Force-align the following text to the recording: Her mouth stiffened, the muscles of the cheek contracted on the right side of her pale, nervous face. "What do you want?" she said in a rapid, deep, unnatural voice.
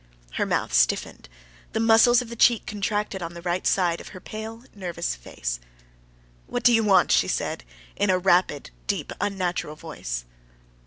Her 0.31 0.47
mouth 0.47 0.73
stiffened, 0.73 1.29
the 1.73 1.79
muscles 1.79 2.23
of 2.23 2.29
the 2.29 2.35
cheek 2.35 2.65
contracted 2.65 3.21
on 3.21 3.35
the 3.35 3.41
right 3.43 3.67
side 3.67 4.01
of 4.01 4.07
her 4.07 4.19
pale, 4.19 4.63
nervous 4.73 5.13
face. 5.15 5.59
"What 6.47 6.63
do 6.63 6.73
you 6.73 6.83
want?" 6.83 7.11
she 7.11 7.27
said 7.27 7.63
in 7.95 8.09
a 8.09 8.17
rapid, 8.17 8.71
deep, 8.87 9.13
unnatural 9.21 9.75
voice. 9.75 10.25